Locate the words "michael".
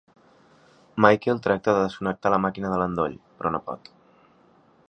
1.05-1.43